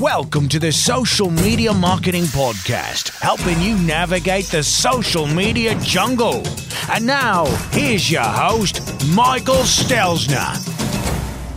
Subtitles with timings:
[0.00, 6.42] Welcome to the Social Media Marketing Podcast, helping you navigate the social media jungle.
[6.90, 8.80] And now, here's your host,
[9.14, 10.54] Michael Stelzner.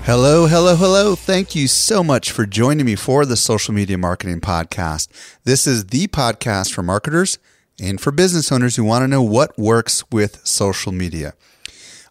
[0.06, 1.16] Hello, hello, hello.
[1.16, 5.10] Thank you so much for joining me for the Social Media Marketing Podcast.
[5.44, 7.40] This is the podcast for marketers
[7.78, 11.34] and for business owners who want to know what works with social media.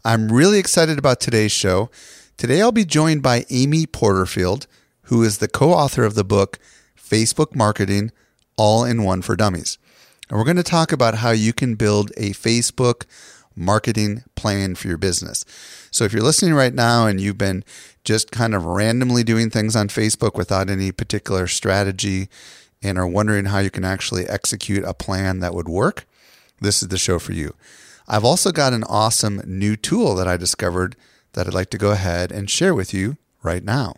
[0.04, 1.88] I'm really excited about today's show.
[2.36, 4.66] Today, I'll be joined by Amy Porterfield
[5.08, 6.58] who is the co author of the book
[6.98, 8.12] Facebook Marketing
[8.56, 9.78] All in One for Dummies.
[10.28, 13.06] And we're going to talk about how you can build a Facebook
[13.56, 15.44] marketing plan for your business.
[15.90, 17.64] So if you're listening right now and you've been
[18.04, 22.28] just kind of randomly doing things on Facebook without any particular strategy
[22.82, 26.06] and are wondering how you can actually execute a plan that would work,
[26.60, 27.54] this is the show for you.
[28.06, 30.96] I've also got an awesome new tool that I discovered
[31.32, 33.94] that I'd like to go ahead and share with you right now.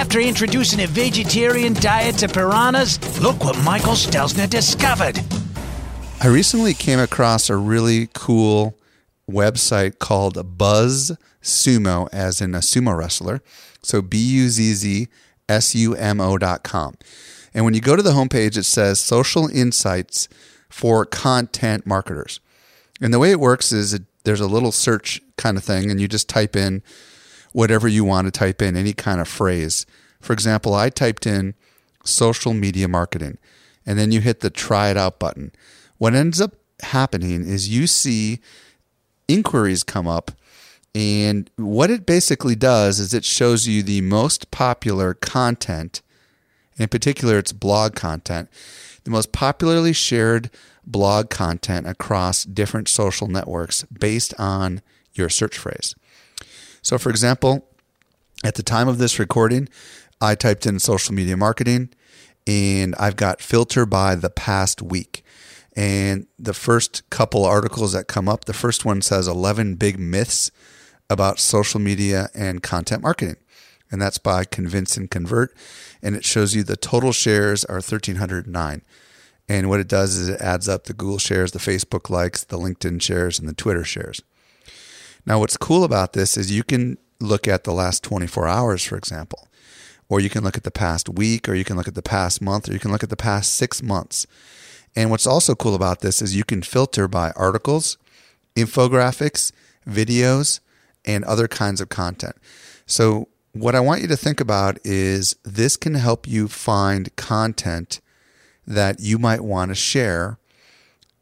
[0.00, 5.20] After introducing a vegetarian diet to piranhas, look what Michael Stelzner discovered.
[6.22, 8.78] I recently came across a really cool
[9.30, 11.12] website called Buzz
[11.42, 13.42] Sumo, as in a sumo wrestler.
[13.82, 15.08] So B U Z Z
[15.50, 16.94] S U M O dot com.
[17.52, 20.30] And when you go to the homepage, it says social insights
[20.70, 22.40] for content marketers.
[23.02, 26.00] And the way it works is it, there's a little search kind of thing, and
[26.00, 26.82] you just type in
[27.52, 29.86] whatever you want to type in, any kind of phrase.
[30.20, 31.54] For example, I typed in
[32.04, 33.38] social media marketing,
[33.86, 35.52] and then you hit the try it out button.
[35.98, 38.40] What ends up happening is you see
[39.28, 40.32] inquiries come up,
[40.94, 46.02] and what it basically does is it shows you the most popular content.
[46.76, 48.48] In particular, it's blog content,
[49.04, 50.50] the most popularly shared
[50.84, 55.94] blog content across different social networks based on your search phrase.
[56.90, 57.68] So, for example,
[58.42, 59.68] at the time of this recording,
[60.20, 61.90] I typed in social media marketing
[62.48, 65.24] and I've got filter by the past week.
[65.76, 70.50] And the first couple articles that come up, the first one says 11 big myths
[71.08, 73.36] about social media and content marketing.
[73.92, 75.56] And that's by Convince and Convert.
[76.02, 78.82] And it shows you the total shares are 1,309.
[79.48, 82.58] And what it does is it adds up the Google shares, the Facebook likes, the
[82.58, 84.22] LinkedIn shares, and the Twitter shares.
[85.26, 88.96] Now, what's cool about this is you can look at the last 24 hours, for
[88.96, 89.48] example,
[90.08, 92.40] or you can look at the past week, or you can look at the past
[92.40, 94.26] month, or you can look at the past six months.
[94.96, 97.96] And what's also cool about this is you can filter by articles,
[98.56, 99.52] infographics,
[99.86, 100.60] videos,
[101.04, 102.36] and other kinds of content.
[102.86, 108.00] So, what I want you to think about is this can help you find content
[108.64, 110.38] that you might want to share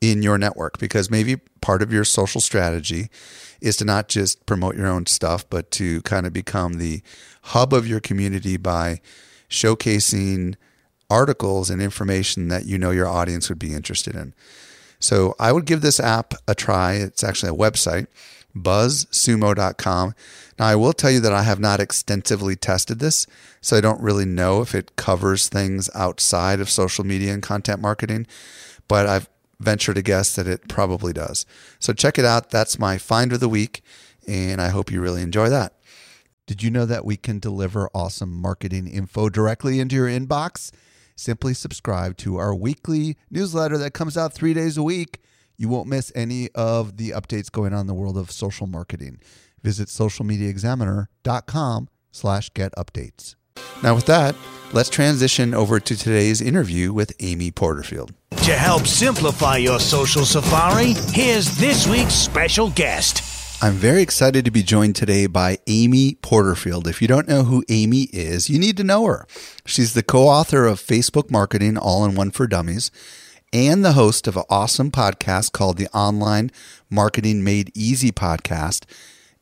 [0.00, 3.08] in your network because maybe part of your social strategy
[3.60, 7.02] is to not just promote your own stuff, but to kind of become the
[7.42, 9.00] hub of your community by
[9.48, 10.54] showcasing
[11.10, 14.34] articles and information that you know your audience would be interested in.
[15.00, 16.94] So I would give this app a try.
[16.94, 18.08] It's actually a website,
[18.56, 20.14] buzzsumo.com.
[20.58, 23.26] Now, I will tell you that I have not extensively tested this,
[23.60, 27.80] so I don't really know if it covers things outside of social media and content
[27.80, 28.26] marketing,
[28.88, 29.28] but I've
[29.60, 31.46] venture to guess that it probably does.
[31.78, 32.50] So check it out.
[32.50, 33.82] That's my find of the week,
[34.26, 35.74] and I hope you really enjoy that.
[36.46, 40.70] Did you know that we can deliver awesome marketing info directly into your inbox?
[41.14, 45.20] Simply subscribe to our weekly newsletter that comes out three days a week.
[45.56, 49.20] You won't miss any of the updates going on in the world of social marketing.
[49.62, 53.34] Visit socialmediaexaminer.com slash get updates.
[53.82, 54.34] Now with that,
[54.72, 58.12] let's transition over to today's interview with Amy Porterfield.
[58.44, 63.22] To help simplify your social safari, here's this week's special guest.
[63.60, 66.87] I'm very excited to be joined today by Amy Porterfield.
[66.87, 69.26] If you don't know who Amy is, you need to know her.
[69.66, 72.93] She's the co author of Facebook Marketing All in One for Dummies
[73.52, 76.50] and the host of an awesome podcast called the Online
[76.90, 78.84] Marketing Made Easy podcast.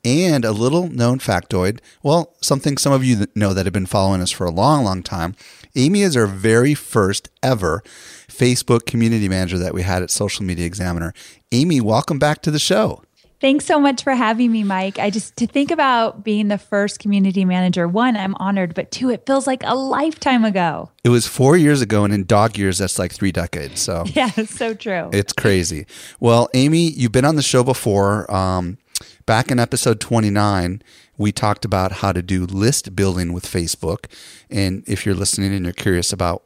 [0.06, 4.20] And a little known factoid, well, something some of you know that have been following
[4.20, 5.35] us for a long, long time.
[5.75, 7.82] Amy is our very first ever
[8.29, 11.12] Facebook community manager that we had at Social Media Examiner.
[11.50, 13.03] Amy, welcome back to the show.
[13.41, 15.00] Thanks so much for having me, Mike.
[15.00, 19.11] I just to think about being the first community manager, one, I'm honored, but two,
[19.11, 20.91] it feels like a lifetime ago.
[21.03, 23.81] It was four years ago, and in dog years, that's like three decades.
[23.81, 25.11] So yeah, it's so true.
[25.12, 25.85] It's crazy.
[26.20, 28.32] Well, Amy, you've been on the show before.
[28.32, 28.79] Um,
[29.26, 30.82] back in episode 29,
[31.19, 34.06] we talked about how to do list building with Facebook.
[34.50, 36.44] And if you're listening and you're curious about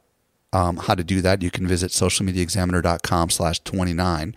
[0.51, 4.35] um, how to do that, you can visit socialmediaexaminer.com slash 29.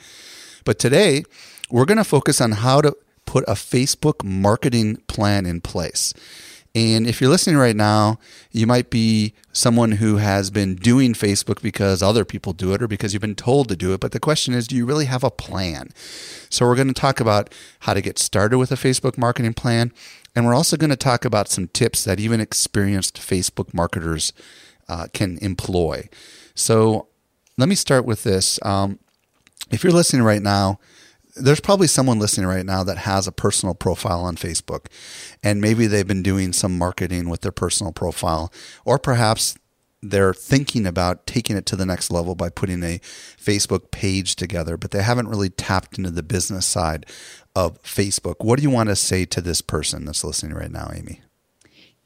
[0.65, 1.25] But today,
[1.71, 2.97] we're going to focus on how to
[3.27, 6.13] put a Facebook marketing plan in place.
[6.75, 8.19] And if you're listening right now,
[8.51, 12.89] you might be someone who has been doing Facebook because other people do it or
[12.89, 14.01] because you've been told to do it.
[14.01, 15.91] But the question is, do you really have a plan?
[16.51, 19.93] So we're going to talk about how to get started with a Facebook marketing plan.
[20.35, 24.33] And we're also going to talk about some tips that even experienced Facebook marketers
[24.89, 26.09] uh, can employ.
[26.57, 27.07] So
[27.57, 28.59] let me start with this.
[28.63, 28.99] Um,
[29.71, 30.81] if you're listening right now,
[31.37, 34.87] there's probably someone listening right now that has a personal profile on Facebook
[35.43, 38.53] and maybe they've been doing some marketing with their personal profile
[38.85, 39.57] or perhaps
[40.05, 44.77] they're thinking about taking it to the next level by putting a Facebook page together,
[44.77, 47.07] but they haven't really tapped into the business side
[47.57, 48.37] of Facebook.
[48.45, 51.23] What do you want to say to this person that's listening right now, Amy?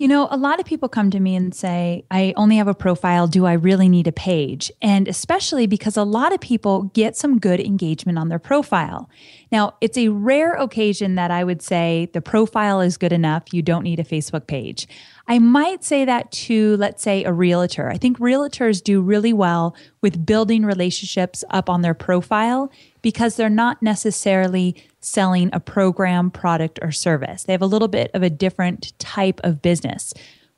[0.01, 2.75] You know, a lot of people come to me and say, I only have a
[2.75, 3.27] profile.
[3.27, 4.71] Do I really need a page?
[4.81, 9.11] And especially because a lot of people get some good engagement on their profile.
[9.51, 13.53] Now, it's a rare occasion that I would say the profile is good enough.
[13.53, 14.87] You don't need a Facebook page.
[15.27, 17.91] I might say that to, let's say, a realtor.
[17.91, 22.71] I think realtors do really well with building relationships up on their profile
[23.03, 27.45] because they're not necessarily selling a program, product, or service.
[27.45, 30.13] They have a little bit of a different type of business.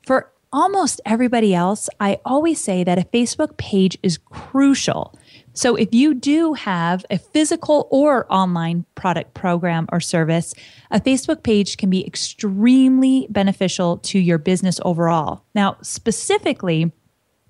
[0.05, 5.17] For almost everybody else, I always say that a Facebook page is crucial.
[5.53, 10.53] So if you do have a physical or online product, program, or service,
[10.89, 15.43] a Facebook page can be extremely beneficial to your business overall.
[15.53, 16.91] Now, specifically,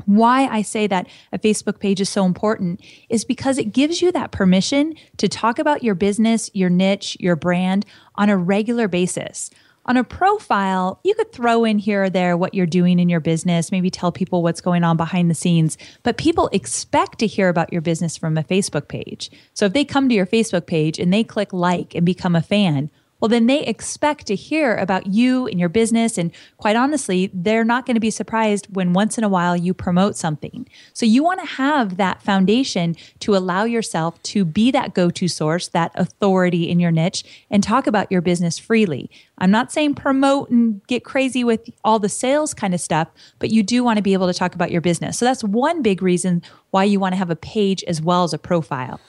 [0.05, 4.11] why I say that a Facebook page is so important is because it gives you
[4.11, 9.49] that permission to talk about your business, your niche, your brand on a regular basis.
[9.85, 13.19] On a profile, you could throw in here or there what you're doing in your
[13.19, 17.49] business, maybe tell people what's going on behind the scenes, but people expect to hear
[17.49, 19.31] about your business from a Facebook page.
[19.55, 22.43] So if they come to your Facebook page and they click like and become a
[22.43, 26.17] fan, well, then they expect to hear about you and your business.
[26.17, 29.73] And quite honestly, they're not going to be surprised when once in a while you
[29.73, 30.67] promote something.
[30.93, 35.27] So you want to have that foundation to allow yourself to be that go to
[35.27, 39.09] source, that authority in your niche, and talk about your business freely.
[39.37, 43.07] I'm not saying promote and get crazy with all the sales kind of stuff,
[43.37, 45.17] but you do want to be able to talk about your business.
[45.17, 46.41] So that's one big reason
[46.71, 48.99] why you want to have a page as well as a profile.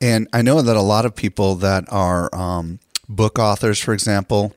[0.00, 2.78] And I know that a lot of people that are um,
[3.10, 4.54] book authors, for example,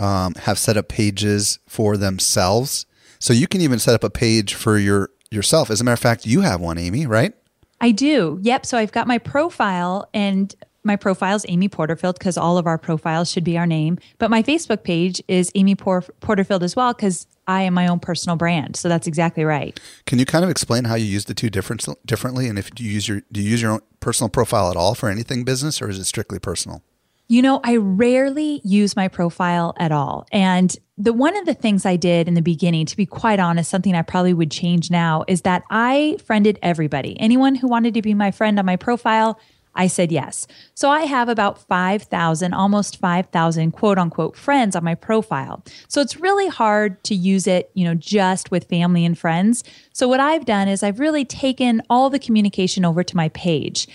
[0.00, 2.86] um, have set up pages for themselves.
[3.18, 5.70] So you can even set up a page for your yourself.
[5.70, 7.34] As a matter of fact, you have one, Amy, right?
[7.80, 8.38] I do.
[8.42, 8.64] Yep.
[8.64, 10.54] So I've got my profile and
[10.84, 13.98] my profile is Amy Porterfield because all of our profiles should be our name.
[14.18, 18.00] But my Facebook page is Amy Por- Porterfield as well because I am my own
[18.00, 18.74] personal brand.
[18.76, 19.78] So that's exactly right.
[20.06, 22.90] Can you kind of explain how you use the two different, differently, and if you
[22.90, 25.90] use your do you use your own personal profile at all for anything business, or
[25.90, 26.82] is it strictly personal?
[27.30, 30.26] You know, I rarely use my profile at all.
[30.32, 33.70] And the one of the things I did in the beginning, to be quite honest,
[33.70, 37.20] something I probably would change now is that I friended everybody.
[37.20, 39.38] Anyone who wanted to be my friend on my profile,
[39.74, 40.46] I said yes.
[40.74, 45.62] So I have about 5,000, almost 5,000 quote unquote friends on my profile.
[45.86, 49.62] So it's really hard to use it, you know, just with family and friends.
[49.92, 53.86] So what I've done is I've really taken all the communication over to my page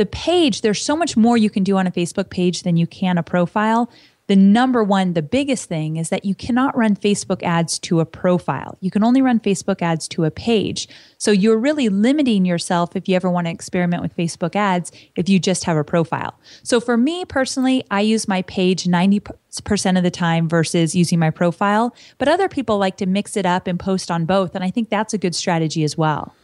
[0.00, 2.86] the page, there's so much more you can do on a Facebook page than you
[2.86, 3.90] can a profile.
[4.28, 8.06] The number one, the biggest thing is that you cannot run Facebook ads to a
[8.06, 8.78] profile.
[8.80, 10.88] You can only run Facebook ads to a page.
[11.18, 15.28] So you're really limiting yourself if you ever want to experiment with Facebook ads if
[15.28, 16.40] you just have a profile.
[16.62, 21.28] So for me personally, I use my page 90% of the time versus using my
[21.28, 24.54] profile, but other people like to mix it up and post on both.
[24.54, 26.34] And I think that's a good strategy as well.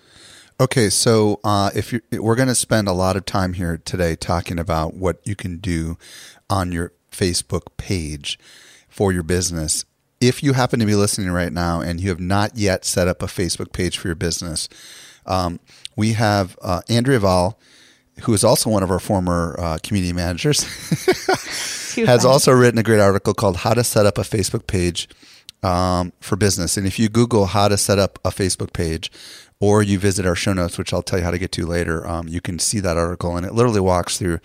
[0.59, 4.17] Okay, so uh, if you we're going to spend a lot of time here today
[4.17, 5.99] talking about what you can do
[6.49, 8.39] on your Facebook page
[8.89, 9.85] for your business.
[10.19, 13.23] If you happen to be listening right now and you have not yet set up
[13.23, 14.67] a Facebook page for your business,
[15.27, 15.61] um,
[15.95, 17.57] we have uh, Andrea Vahl,
[18.23, 20.63] who is also one of our former uh, community managers,
[21.97, 25.07] has also written a great article called "How to Set Up a Facebook Page."
[25.63, 26.77] Um, for business.
[26.77, 29.11] And if you Google how to set up a Facebook page,
[29.61, 32.07] or you visit our show notes, which I'll tell you how to get to later,
[32.07, 33.37] um, you can see that article.
[33.37, 34.41] And it literally walks through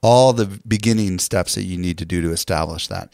[0.00, 3.12] all the beginning steps that you need to do to establish that.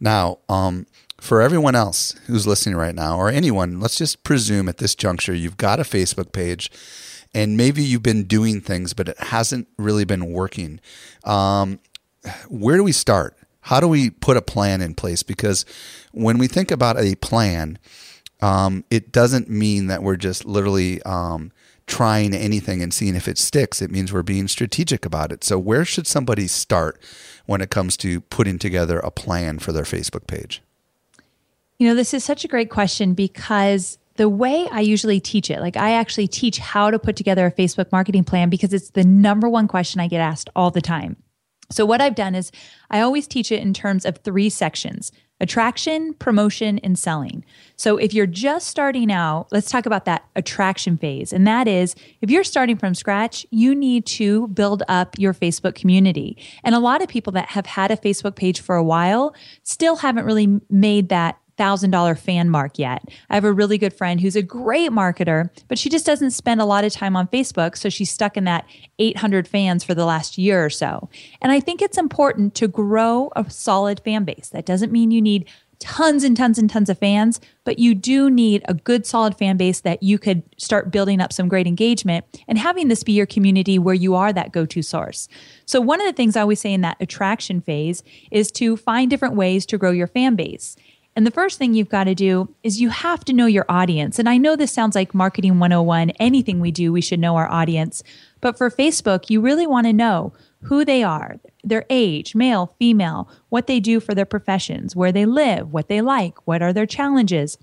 [0.00, 0.86] Now, um,
[1.20, 5.34] for everyone else who's listening right now, or anyone, let's just presume at this juncture
[5.34, 6.70] you've got a Facebook page
[7.34, 10.80] and maybe you've been doing things, but it hasn't really been working.
[11.24, 11.78] Um,
[12.48, 13.36] where do we start?
[13.62, 15.22] How do we put a plan in place?
[15.22, 15.64] Because
[16.10, 17.78] when we think about a plan,
[18.42, 21.52] um, it doesn't mean that we're just literally um,
[21.86, 23.80] trying anything and seeing if it sticks.
[23.80, 25.44] It means we're being strategic about it.
[25.44, 27.00] So, where should somebody start
[27.46, 30.60] when it comes to putting together a plan for their Facebook page?
[31.78, 35.60] You know, this is such a great question because the way I usually teach it,
[35.60, 39.04] like I actually teach how to put together a Facebook marketing plan because it's the
[39.04, 41.16] number one question I get asked all the time.
[41.70, 42.50] So, what I've done is
[42.90, 47.44] I always teach it in terms of three sections attraction, promotion, and selling.
[47.76, 51.32] So, if you're just starting out, let's talk about that attraction phase.
[51.32, 55.74] And that is if you're starting from scratch, you need to build up your Facebook
[55.74, 56.38] community.
[56.64, 59.34] And a lot of people that have had a Facebook page for a while
[59.64, 63.04] still haven't really made that $1,000 fan mark yet.
[63.30, 66.60] I have a really good friend who's a great marketer, but she just doesn't spend
[66.60, 67.76] a lot of time on Facebook.
[67.76, 68.64] So she's stuck in that
[68.98, 71.08] 800 fans for the last year or so.
[71.40, 74.50] And I think it's important to grow a solid fan base.
[74.50, 75.48] That doesn't mean you need
[75.82, 79.56] tons and tons and tons of fans, but you do need a good solid fan
[79.56, 83.26] base that you could start building up some great engagement and having this be your
[83.26, 85.26] community where you are that go to source.
[85.66, 89.10] So, one of the things I always say in that attraction phase is to find
[89.10, 90.76] different ways to grow your fan base.
[91.14, 94.18] And the first thing you've got to do is you have to know your audience.
[94.18, 96.10] And I know this sounds like marketing 101.
[96.10, 98.02] Anything we do, we should know our audience.
[98.40, 103.28] But for Facebook, you really want to know who they are, their age, male, female,
[103.50, 106.86] what they do for their professions, where they live, what they like, what are their
[106.86, 107.58] challenges.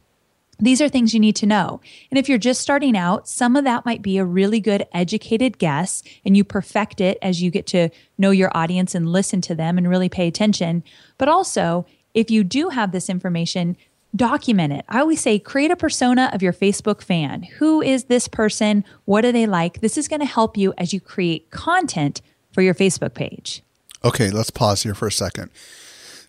[0.61, 1.79] These are things you need to know.
[2.11, 5.57] And if you're just starting out, some of that might be a really good educated
[5.57, 9.55] guess and you perfect it as you get to know your audience and listen to
[9.55, 10.83] them and really pay attention.
[11.17, 11.85] But also,
[12.19, 13.77] if you do have this information,
[14.13, 14.83] document it.
[14.89, 17.43] I always say create a persona of your Facebook fan.
[17.43, 18.83] Who is this person?
[19.05, 19.79] What do they like?
[19.79, 22.21] This is going to help you as you create content
[22.51, 23.63] for your Facebook page.
[24.03, 25.49] Okay, let's pause here for a second.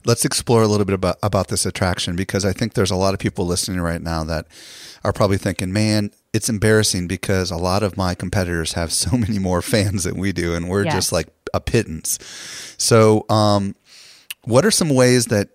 [0.04, 3.12] Let's explore a little bit about, about this attraction because I think there's a lot
[3.12, 4.46] of people listening right now that
[5.02, 9.40] are probably thinking, man, it's embarrassing because a lot of my competitors have so many
[9.40, 10.94] more fans than we do, and we're yes.
[10.94, 12.18] just like a pittance.
[12.78, 13.74] So, um,
[14.44, 15.50] what are some ways that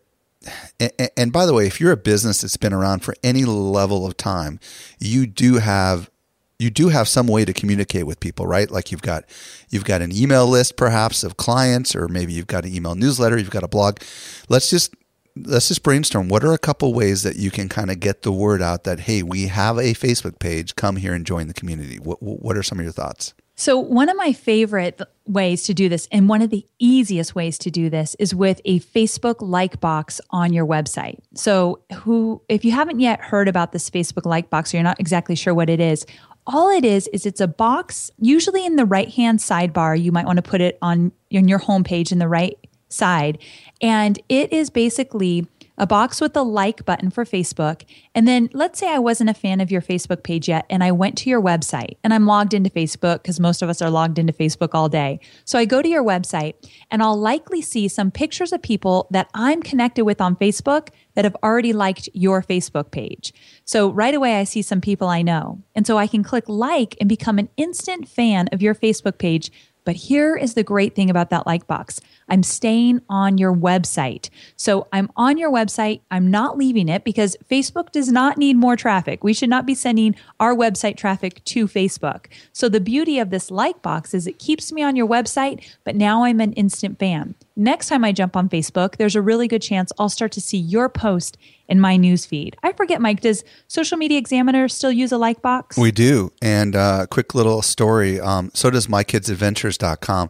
[1.18, 4.18] and, by the way, if you're a business that's been around for any level of
[4.18, 4.60] time,
[5.00, 6.10] you do have
[6.58, 8.70] you do have some way to communicate with people, right?
[8.72, 9.26] Like you've got
[9.70, 13.38] you've got an email list perhaps of clients or maybe you've got an email newsletter,
[13.38, 14.00] you've got a blog.
[14.48, 14.96] Let's just
[15.36, 18.32] let's just brainstorm what are a couple ways that you can kind of get the
[18.32, 21.98] word out that hey, we have a Facebook page, come here and join the community.
[21.98, 23.34] What what are some of your thoughts?
[23.58, 27.58] So, one of my favorite ways to do this, and one of the easiest ways
[27.60, 31.20] to do this, is with a Facebook like box on your website.
[31.36, 35.00] So, who, if you haven't yet heard about this Facebook like box, or you're not
[35.00, 36.06] exactly sure what it is,
[36.48, 40.00] all it is is it's a box, usually in the right hand sidebar.
[40.02, 42.58] You might want to put it on, on your homepage in the right
[42.90, 43.40] side.
[43.82, 47.84] And it is basically a box with a like button for Facebook.
[48.14, 50.92] And then let's say I wasn't a fan of your Facebook page yet and I
[50.92, 54.18] went to your website and I'm logged into Facebook because most of us are logged
[54.18, 55.20] into Facebook all day.
[55.44, 56.54] So I go to your website
[56.90, 61.26] and I'll likely see some pictures of people that I'm connected with on Facebook that
[61.26, 63.34] have already liked your Facebook page.
[63.64, 65.62] So right away, I see some people I know.
[65.74, 69.52] And so I can click like and become an instant fan of your Facebook page
[69.86, 74.30] but here is the great thing about that like box I'm staying on your website.
[74.56, 76.02] So I'm on your website.
[76.10, 79.24] I'm not leaving it because Facebook does not need more traffic.
[79.24, 82.26] We should not be sending our website traffic to Facebook.
[82.52, 85.96] So the beauty of this like box is it keeps me on your website, but
[85.96, 87.36] now I'm an instant fan.
[87.58, 90.58] Next time I jump on Facebook, there's a really good chance I'll start to see
[90.58, 91.38] your post
[91.70, 92.56] in my newsfeed.
[92.64, 95.78] I forget, Mike, does Social Media Examiner still use a like box?
[95.78, 96.34] We do.
[96.42, 100.30] And uh, quick little story um, so does mykidsadventures.com.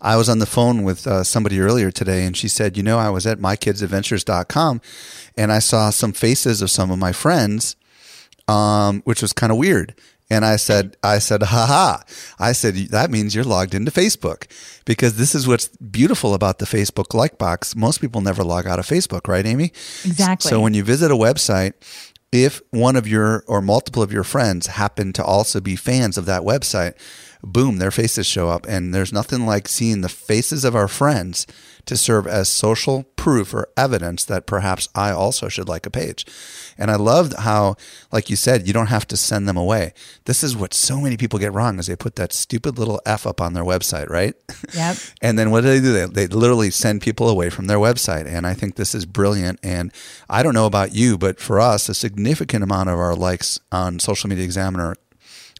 [0.00, 2.98] I was on the phone with uh, somebody earlier today, and she said, You know,
[2.98, 4.80] I was at mykidsadventures.com
[5.36, 7.76] and I saw some faces of some of my friends,
[8.48, 9.94] um, which was kind of weird.
[10.32, 11.98] And I said, I said, haha.
[12.38, 14.50] I said, that means you're logged into Facebook
[14.86, 17.76] because this is what's beautiful about the Facebook like box.
[17.76, 19.72] Most people never log out of Facebook, right, Amy?
[20.06, 20.48] Exactly.
[20.48, 21.74] So when you visit a website,
[22.32, 26.24] if one of your or multiple of your friends happen to also be fans of
[26.24, 26.94] that website,
[27.42, 28.66] boom, their faces show up.
[28.66, 31.46] And there's nothing like seeing the faces of our friends
[31.84, 36.24] to serve as social proof or evidence that perhaps I also should like a page.
[36.82, 37.76] And I loved how,
[38.10, 39.94] like you said, you don't have to send them away.
[40.24, 43.24] This is what so many people get wrong is they put that stupid little F
[43.24, 44.34] up on their website, right?
[44.74, 44.96] Yep.
[45.22, 45.92] and then what do they do?
[45.92, 48.26] They, they literally send people away from their website.
[48.26, 49.60] And I think this is brilliant.
[49.62, 49.92] And
[50.28, 54.00] I don't know about you, but for us, a significant amount of our likes on
[54.00, 54.96] Social Media Examiner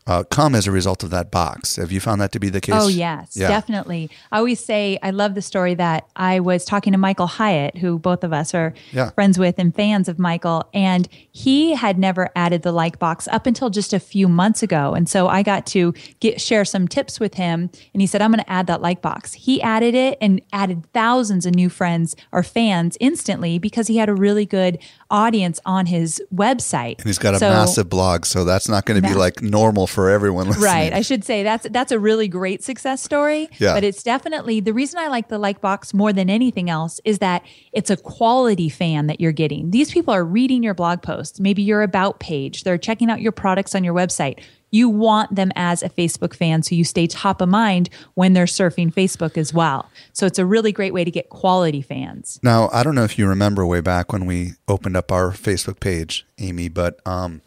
[0.06, 1.76] uh, come as a result of that box.
[1.76, 2.74] Have you found that to be the case?
[2.76, 3.48] Oh, yes, yeah.
[3.48, 4.10] definitely.
[4.32, 7.98] I always say, I love the story that I was talking to Michael Hyatt, who
[7.98, 9.10] both of us are yeah.
[9.10, 13.46] friends with and fans of Michael, and he had never added the like box up
[13.46, 14.92] until just a few months ago.
[14.94, 18.32] And so I got to get share some tips with him, and he said, I'm
[18.32, 19.34] going to add that like box.
[19.34, 24.08] He added it and added thousands of new friends or fans instantly because he had
[24.08, 24.78] a really good
[25.12, 26.96] audience on his website.
[26.98, 29.86] And he's got a so, massive blog, so that's not going to be like normal
[29.86, 30.64] for everyone listening.
[30.64, 30.92] Right.
[30.92, 33.48] I should say that's that's a really great success story.
[33.58, 33.74] Yeah.
[33.74, 37.18] But it's definitely the reason I like the like box more than anything else is
[37.20, 39.70] that it's a quality fan that you're getting.
[39.70, 43.32] These people are reading your blog posts, maybe your about page, they're checking out your
[43.32, 47.40] products on your website you want them as a Facebook fan so you stay top
[47.40, 49.88] of mind when they're surfing Facebook as well.
[50.12, 52.40] So it's a really great way to get quality fans.
[52.42, 55.78] Now, I don't know if you remember way back when we opened up our Facebook
[55.78, 57.42] page, Amy, but um,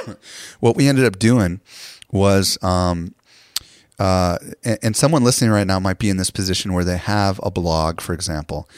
[0.60, 1.60] what we ended up doing
[2.10, 3.14] was um,
[3.98, 4.38] uh,
[4.82, 8.00] and, someone listening right now might be in this position where they have a blog,
[8.00, 8.68] for example,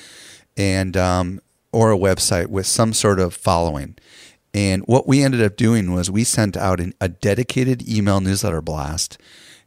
[0.56, 1.40] and um,
[1.72, 3.96] or a website with some sort of following,
[4.56, 8.62] and what we ended up doing was we sent out an, a dedicated email newsletter
[8.62, 9.18] blast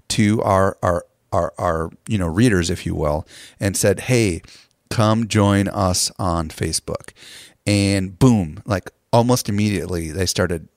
[0.10, 3.28] to our, our our our you know readers, if you will,
[3.60, 4.42] and said, "Hey,
[4.90, 7.12] come join us on Facebook."
[7.68, 10.68] And boom, like almost immediately, they started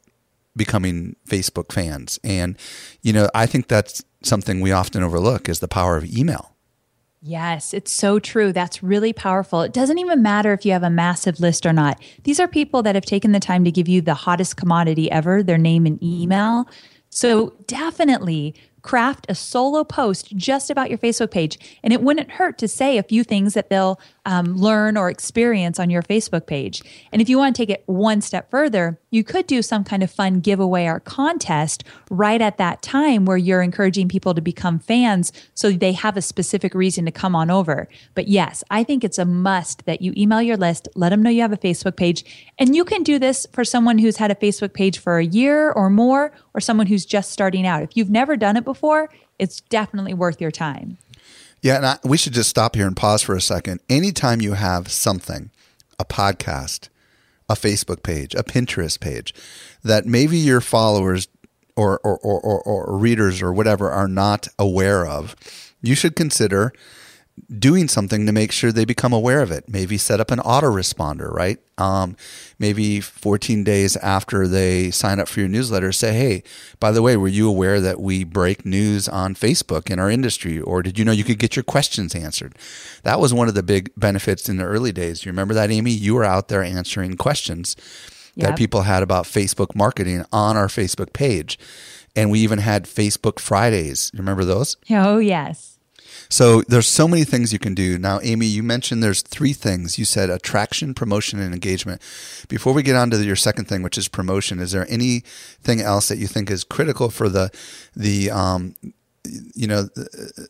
[0.55, 2.21] becoming Facebook fans.
[2.23, 2.59] And
[3.01, 6.52] you know, I think that's something we often overlook is the power of email.
[7.25, 8.53] Yes, it's so true.
[8.53, 9.63] That's really powerful.
[9.63, 12.03] It doesn't even matter if you have a massive list or not.
[12.25, 15.41] These are people that have taken the time to give you the hottest commodity ever,
[15.41, 16.67] their name and email.
[17.11, 21.79] So definitely craft a solo post just about your Facebook page.
[21.85, 25.79] And it wouldn't hurt to say a few things that they'll um, learn or experience
[25.81, 26.83] on your Facebook page.
[27.13, 30.03] And if you want to take it one step further, you could do some kind
[30.03, 34.79] of fun giveaway or contest right at that time where you're encouraging people to become
[34.79, 37.89] fans so they have a specific reason to come on over.
[38.15, 41.31] But yes, I think it's a must that you email your list, let them know
[41.31, 42.25] you have a Facebook page.
[42.59, 45.73] And you can do this for someone who's had a Facebook page for a year
[45.73, 47.83] or more, or someone who's just starting out.
[47.83, 50.99] If you've never done it before, it's definitely worth your time.
[51.63, 53.81] Yeah, and I, we should just stop here and pause for a second.
[53.89, 55.51] Anytime you have something,
[55.99, 56.89] a podcast,
[57.49, 59.33] a Facebook page, a Pinterest page,
[59.85, 61.29] that maybe your followers
[61.77, 65.37] or, or, or, or, or readers or whatever are not aware of,
[65.81, 66.73] you should consider
[67.59, 69.69] doing something to make sure they become aware of it.
[69.69, 71.59] Maybe set up an autoresponder, right?
[71.79, 72.17] Um,
[72.59, 76.43] maybe 14 days after they sign up for your newsletter, say, hey,
[76.79, 80.61] by the way, were you aware that we break news on Facebook in our industry?
[80.61, 82.55] Or did you know you could get your questions answered?
[83.03, 85.25] That was one of the big benefits in the early days.
[85.25, 85.91] You remember that, Amy?
[85.91, 87.77] You were out there answering questions
[88.35, 88.51] yep.
[88.51, 91.59] that people had about Facebook marketing on our Facebook page.
[92.15, 94.11] And we even had Facebook Fridays.
[94.13, 94.77] You remember those?
[94.91, 95.72] Oh, yes.
[96.29, 97.99] So there's so many things you can do.
[97.99, 99.99] Now, Amy, you mentioned there's three things.
[99.99, 102.03] You said attraction, promotion, and engagement.
[102.49, 106.09] Before we get on to your second thing, which is promotion, is there anything else
[106.09, 107.51] that you think is critical for the
[107.95, 108.75] the um,
[109.25, 109.89] you know,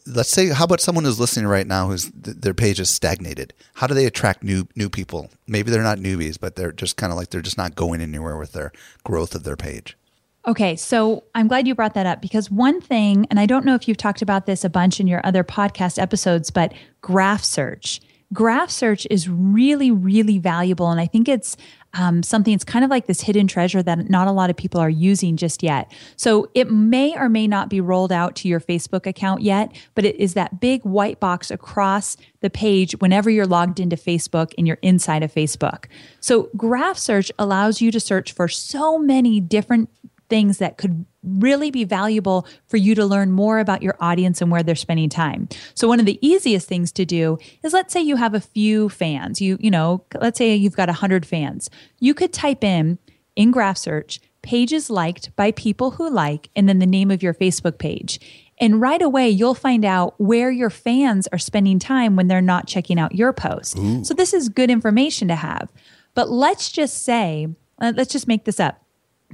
[0.07, 3.53] let's say, how about someone who's listening right now who's their page is stagnated?
[3.75, 5.31] How do they attract new new people?
[5.47, 8.37] Maybe they're not newbies, but they're just kind of like they're just not going anywhere
[8.37, 8.73] with their
[9.05, 9.97] growth of their page.
[10.45, 13.77] Okay, so I'm glad you brought that up because one thing, and I don't know
[13.77, 18.01] if you've talked about this a bunch in your other podcast episodes, but graph search.
[18.33, 20.91] Graph search is really, really valuable.
[20.91, 21.57] And I think it's
[21.95, 24.81] um, something, it's kind of like this hidden treasure that not a lot of people
[24.81, 25.93] are using just yet.
[26.17, 30.05] So it may or may not be rolled out to your Facebook account yet, but
[30.05, 34.67] it is that big white box across the page whenever you're logged into Facebook and
[34.67, 35.85] you're inside of Facebook.
[36.21, 39.91] So graph search allows you to search for so many different
[40.33, 44.51] things that could really be valuable for you to learn more about your audience and
[44.51, 45.47] where they're spending time.
[45.75, 48.89] So one of the easiest things to do is let's say you have a few
[48.89, 49.43] fans.
[49.43, 51.69] You you know, let's say you've got 100 fans.
[52.01, 52.99] You could type in
[53.37, 57.35] in graph search pages liked by people who like and then the name of your
[57.35, 58.19] Facebook page.
[58.59, 62.67] And right away, you'll find out where your fans are spending time when they're not
[62.67, 63.77] checking out your post.
[63.79, 64.03] Ooh.
[64.03, 65.69] So, this is good information to have.
[66.15, 67.49] But let's just say,
[67.81, 68.82] uh, let's just make this up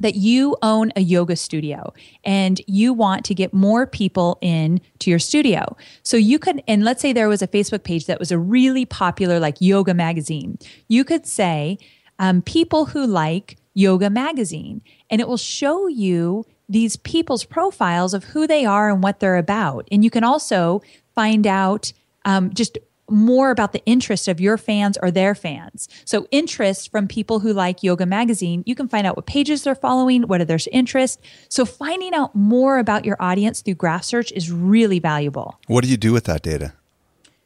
[0.00, 1.92] that you own a yoga studio
[2.24, 5.76] and you want to get more people in to your studio.
[6.02, 8.84] So you could, and let's say there was a Facebook page that was a really
[8.84, 10.58] popular, like yoga magazine.
[10.88, 11.78] You could say,
[12.18, 18.24] um, people who like yoga magazine, and it will show you these people's profiles of
[18.24, 19.88] who they are and what they're about.
[19.90, 20.82] And you can also
[21.14, 21.92] find out
[22.24, 22.76] um, just
[23.11, 25.88] more about the interest of your fans or their fans.
[26.05, 29.75] So, interest from people who like Yoga Magazine, you can find out what pages they're
[29.75, 31.18] following, what are their interests.
[31.49, 35.59] So, finding out more about your audience through graph search is really valuable.
[35.66, 36.75] What do you do with that data?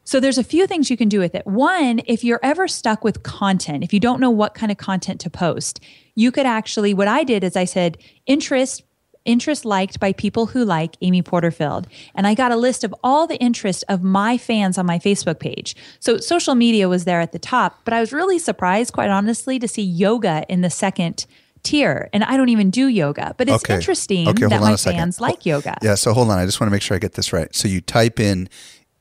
[0.05, 1.47] So there's a few things you can do with it.
[1.47, 5.21] One, if you're ever stuck with content, if you don't know what kind of content
[5.21, 5.81] to post,
[6.15, 8.83] you could actually what I did is I said interest
[9.25, 11.87] interest liked by people who like Amy Porterfield.
[12.15, 15.39] And I got a list of all the interest of my fans on my Facebook
[15.39, 15.77] page.
[16.01, 19.59] So social media was there at the top, but I was really surprised, quite honestly,
[19.59, 21.27] to see yoga in the second
[21.63, 22.09] tier.
[22.13, 23.75] And I don't even do yoga, but it's Okay.
[23.77, 25.77] interesting Okay, that my fans like yoga.
[25.83, 26.39] Yeah, so hold on.
[26.39, 27.55] I just want to make sure I get this right.
[27.55, 28.49] So you type in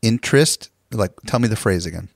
[0.02, 2.10] interest, like tell me the phrase again.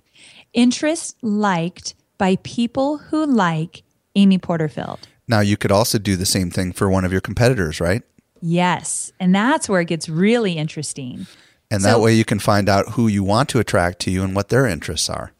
[0.53, 3.83] Interest liked by people who like
[4.15, 5.07] Amy Porterfield.
[5.27, 8.03] Now you could also do the same thing for one of your competitors, right?
[8.41, 9.11] Yes.
[9.19, 11.25] And that's where it gets really interesting.
[11.71, 14.23] And So- that way you can find out who you want to attract to you
[14.23, 15.31] and what their interests are.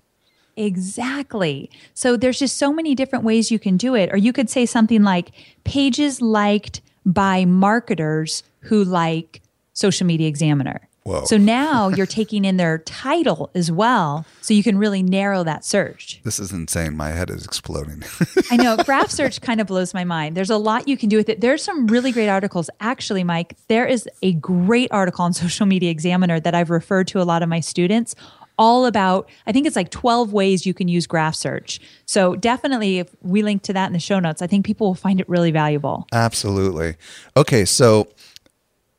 [0.58, 1.70] Exactly.
[1.94, 4.10] So there's just so many different ways you can do it.
[4.12, 5.32] Or you could say something like
[5.66, 9.42] pages liked by marketers who like
[9.74, 10.85] Social Media Examiner.
[11.06, 11.26] Whoa.
[11.26, 14.26] So now you're taking in their title as well.
[14.42, 16.20] So you can really narrow that search.
[16.24, 16.98] This is insane.
[16.98, 18.04] My head is exploding.
[18.52, 20.36] I know graph search kind of blows my mind.
[20.36, 21.42] There's a lot you can do with it.
[21.42, 22.72] There's some really great articles.
[22.80, 27.22] Actually, Mike, there is a great article on Social Media Examiner that I've referred to
[27.22, 28.16] a lot of my students
[28.58, 31.80] all about I think it's like 12 ways you can use graph search.
[32.06, 34.96] So definitely if we link to that in the show notes, I think people will
[34.96, 36.08] find it really valuable.
[36.14, 36.96] Absolutely.
[37.36, 38.08] Okay, so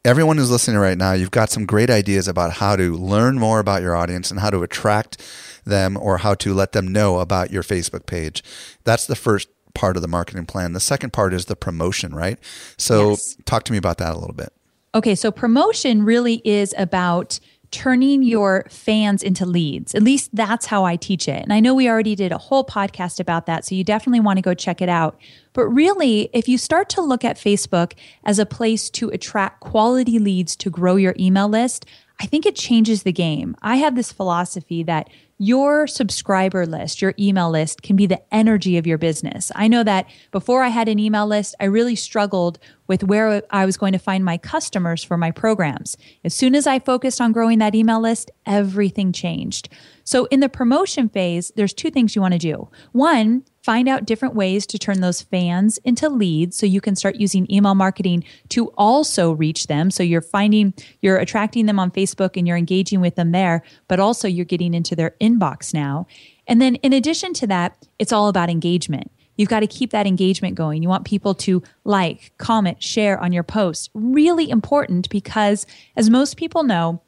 [0.07, 3.59] everyone who's listening right now, you've got some great ideas about how to learn more
[3.59, 5.21] about your audience and how to attract
[5.65, 8.45] them or how to let them know about your Facebook page.
[8.85, 10.73] That's the first part of the marketing plan.
[10.75, 12.39] The second part is the promotion, right?
[12.79, 13.37] So Yes.
[13.45, 14.53] talk to me about that a little bit.
[14.95, 19.95] Okay, so promotion really is about turning your fans into leads.
[19.95, 21.43] At least that's how I teach it.
[21.43, 24.39] And I know we already did a whole podcast about that, so you definitely want
[24.39, 25.19] to go check it out.
[25.53, 30.19] But really, if you start to look at Facebook as a place to attract quality
[30.19, 31.87] leads to grow your email list,
[32.21, 33.57] I think it changes the game.
[33.63, 38.79] I have this philosophy that your subscriber list, your email list can be the energy
[38.79, 39.53] of your business.
[39.55, 43.67] I know that before I had an email list, I really struggled with where I
[43.67, 45.99] was going to find my customers for my programs.
[46.25, 49.69] As soon as I focused on growing that email list, everything changed.
[50.05, 52.71] So in the promotion phase, there's two things you want to do.
[52.93, 57.17] One, find out different ways to turn those fans into leads so you can start
[57.17, 59.91] using email marketing to also reach them.
[59.91, 63.99] So you're finding, you're attracting them on Facebook and you're engaging with them there, but
[63.99, 66.07] also you're getting into their inbox now.
[66.47, 69.11] And then in addition to that, it's all about engagement.
[69.35, 70.81] You've got to keep that engagement going.
[70.81, 73.91] You want people to like, comment, share on your posts.
[73.95, 77.03] Really important because, as most people know,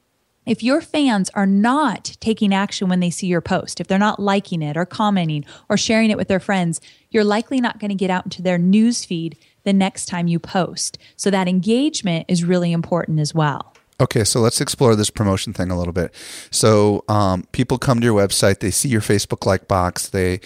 [0.49, 4.19] if your fans are not taking action when they see your post, if they're not
[4.19, 6.81] liking it or commenting or sharing it with their friends,
[7.11, 10.39] you're likely not going to get out into their news feed the next time you
[10.39, 10.97] post.
[11.15, 13.75] So that engagement is really important as well.
[14.01, 16.13] Okay, so let's explore this promotion thing a little bit.
[16.49, 20.39] So, um, people come to your website, they see your Facebook like box, they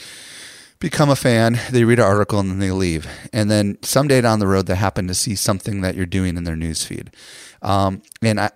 [0.84, 3.08] become a fan, they read an article, and then they leave.
[3.32, 6.44] And then someday down the road, they happen to see something that you're doing in
[6.44, 7.08] their newsfeed.
[7.62, 8.52] Um, and I,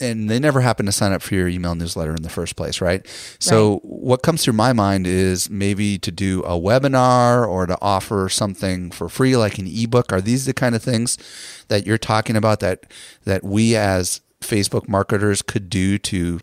[0.00, 2.80] and they never happen to sign up for your email newsletter in the first place,
[2.80, 3.06] right?
[3.38, 3.80] So Right.
[3.84, 8.90] what comes through my mind is maybe to do a webinar or to offer something
[8.90, 10.10] for free, like an ebook.
[10.10, 11.18] Are these the kind of things
[11.68, 12.86] that you're talking about that
[13.24, 16.40] that we as Facebook marketers could do to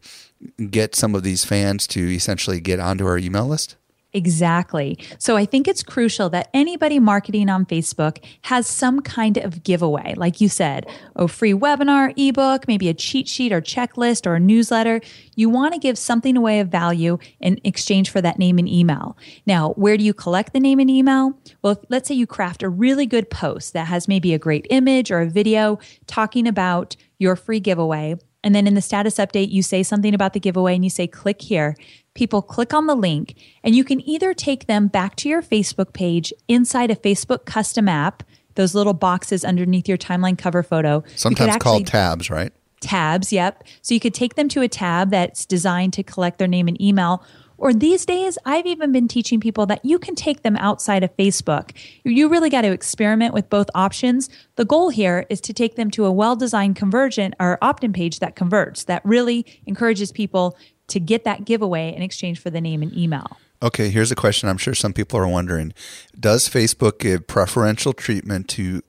[0.69, 3.75] get some of these fans to essentially get onto our email list?
[4.15, 4.97] Exactly.
[5.17, 10.13] So I think it's crucial that anybody marketing on Facebook has some kind of giveaway.
[10.15, 14.39] Like you said, a free webinar, ebook, maybe a cheat sheet or checklist or a
[14.39, 15.01] newsletter.
[15.35, 19.17] You want to give something away of value in exchange for that name and email.
[19.45, 21.37] Now, where do you collect the name and email?
[21.61, 24.65] Well, if, let's say you craft a really good post that has maybe a great
[24.69, 28.15] image or a video talking about your free giveaway.
[28.45, 31.07] And then in the status update, you say something about the giveaway and you say,
[31.07, 31.75] click here.
[32.15, 35.93] People click on the link, and you can either take them back to your Facebook
[35.93, 38.23] page inside a Facebook custom app,
[38.55, 41.03] those little boxes underneath your timeline cover photo.
[41.15, 42.51] Sometimes called tabs, right?
[42.81, 43.33] tabs.
[43.33, 43.63] Yep.
[43.81, 46.79] So you could take them to a tab that's designed to collect their name and
[46.81, 47.23] email,
[47.57, 51.15] Or these days, I've even been teaching people that you can take them outside of
[51.15, 51.71] Facebook.
[52.03, 54.29] You really got to experiment with both options.
[54.55, 57.93] The goal here is to take them to a well designed conversion or opt in
[57.93, 62.61] page that converts, that really encourages people to get that giveaway in exchange for the
[62.61, 63.37] name and email.
[63.61, 65.73] Okay, here's a question I'm sure some people are wondering.
[66.19, 68.81] Does Facebook give preferential treatment to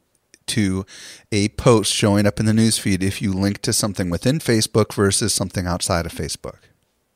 [0.47, 0.87] to
[1.33, 5.35] a post showing up in the newsfeed if you link to something within Facebook versus
[5.35, 6.59] something outside of Facebook?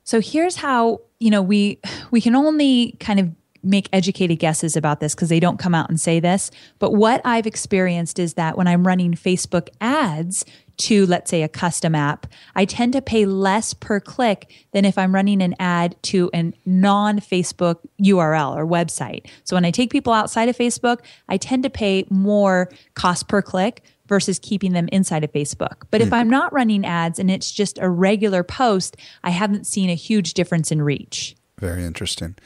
[0.03, 1.79] So here's how, you know, we
[2.11, 3.31] we can only kind of
[3.63, 6.51] make educated guesses about this because they don't come out and say this.
[6.79, 10.45] But what I've experienced is that when I'm running Facebook ads
[10.79, 14.97] to, let's say, a custom app, I tend to pay less per click than if
[14.97, 19.29] I'm running an ad to a non Facebook URL or website.
[19.45, 23.43] So when I take people outside of Facebook, I tend to pay more cost per
[23.43, 25.83] click versus keeping them inside of Facebook.
[25.91, 26.15] But if hmm.
[26.15, 30.35] I'm not running ads and it's just a regular post, I haven't seen a huge
[30.35, 31.37] difference in reach.
[31.59, 32.37] Very interesting.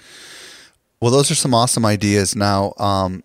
[1.05, 2.35] Well, those are some awesome ideas.
[2.35, 3.25] Now, um,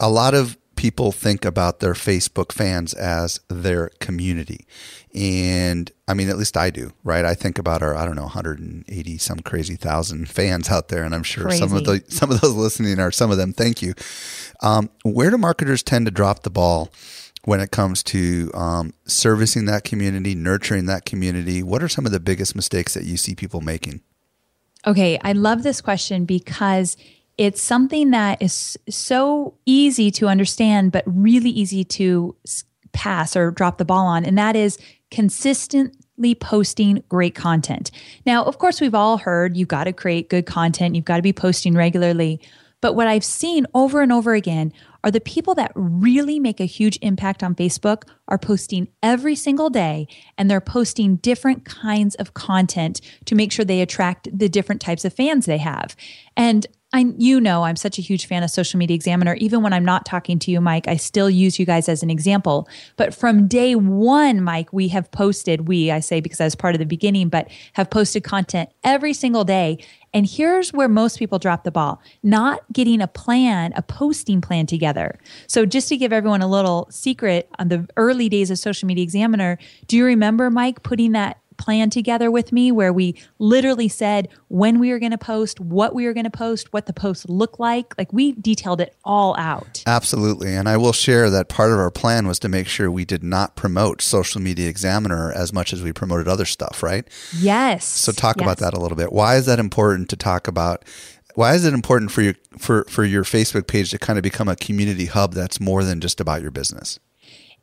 [0.00, 4.66] a lot of people think about their Facebook fans as their community.
[5.14, 7.26] And I mean, at least I do, right?
[7.26, 11.02] I think about our, I don't know, 180 some crazy thousand fans out there.
[11.02, 11.58] And I'm sure crazy.
[11.58, 13.52] some of the, some of those listening are some of them.
[13.52, 13.92] Thank you.
[14.62, 16.90] Um, where do marketers tend to drop the ball
[17.44, 21.62] when it comes to um, servicing that community, nurturing that community?
[21.62, 24.00] What are some of the biggest mistakes that you see people making?
[24.86, 26.96] Okay, I love this question because
[27.38, 32.36] it's something that is so easy to understand, but really easy to
[32.92, 34.24] pass or drop the ball on.
[34.24, 34.78] And that is
[35.10, 37.90] consistently posting great content.
[38.26, 41.22] Now, of course, we've all heard you've got to create good content, you've got to
[41.22, 42.40] be posting regularly.
[42.80, 44.72] But what I've seen over and over again
[45.04, 49.70] are the people that really make a huge impact on Facebook are posting every single
[49.70, 50.06] day
[50.38, 55.04] and they're posting different kinds of content to make sure they attract the different types
[55.04, 55.96] of fans they have.
[56.36, 59.34] And I, you know, I'm such a huge fan of Social Media Examiner.
[59.36, 62.10] Even when I'm not talking to you, Mike, I still use you guys as an
[62.10, 62.68] example.
[62.96, 66.74] But from day one, Mike, we have posted, we, I say because I was part
[66.74, 69.78] of the beginning, but have posted content every single day.
[70.14, 74.66] And here's where most people drop the ball not getting a plan, a posting plan
[74.66, 75.18] together.
[75.46, 79.02] So, just to give everyone a little secret on the early days of Social Media
[79.02, 84.28] Examiner, do you remember, Mike, putting that plan together with me where we literally said
[84.48, 87.28] when we were going to post, what we were going to post, what the post
[87.28, 87.96] looked like.
[87.96, 89.84] Like we detailed it all out.
[89.86, 90.56] Absolutely.
[90.56, 93.22] And I will share that part of our plan was to make sure we did
[93.22, 97.06] not promote Social Media Examiner as much as we promoted other stuff, right?
[97.38, 97.84] Yes.
[97.84, 98.44] So talk yes.
[98.44, 99.12] about that a little bit.
[99.12, 100.84] Why is that important to talk about?
[101.36, 104.48] Why is it important for your for, for your Facebook page to kind of become
[104.48, 106.98] a community hub that's more than just about your business?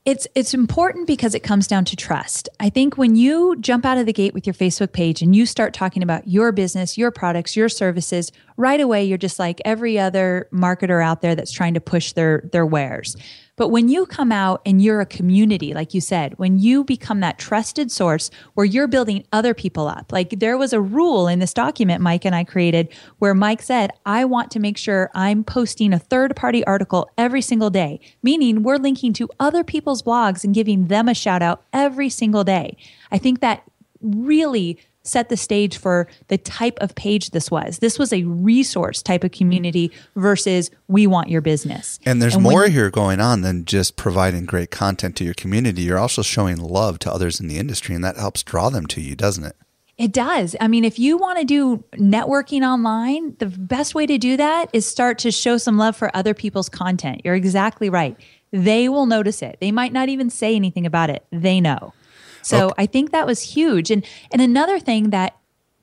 [0.06, 2.48] It's it's important because it comes down to trust.
[2.60, 5.46] I think when you jump out of the gate with your Facebook page and you
[5.46, 10.00] start talking about your business, your products, your services, right away you're just like every
[10.00, 13.18] other marketer out there that's trying to push their their wares.
[13.60, 17.20] But when you come out and you're a community, like you said, when you become
[17.20, 21.40] that trusted source where you're building other people up, like there was a rule in
[21.40, 25.44] this document Mike and I created where Mike said, I want to make sure I'm
[25.44, 30.46] posting a third party article every single day, meaning we're linking to other people's blogs
[30.46, 32.78] and giving them a shout out every single day.
[33.12, 33.70] I think that
[34.02, 37.80] really set the stage for the type of page this was.
[37.80, 42.00] This was a resource type of community versus we want your business.
[42.06, 45.34] And there's and more when, here going on than just providing great content to your
[45.34, 45.84] community.
[45.84, 49.02] You're also showing love to others in the industry, and that helps draw them to
[49.02, 49.56] you, doesn't it?
[49.98, 50.56] It does.
[50.62, 54.70] I mean, if you want to do networking online, the best way to do that
[54.72, 57.22] is start to show some love for other people's content.
[57.26, 58.16] You're exactly right.
[58.52, 59.58] They will notice it.
[59.60, 61.26] They might not even say anything about it.
[61.32, 61.94] They know.
[62.42, 62.84] So okay.
[62.84, 63.92] I think that was huge.
[63.92, 65.39] And and another thing that